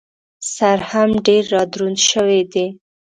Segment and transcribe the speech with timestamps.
[0.55, 2.67] سر هم ډېر را دروند شوی دی.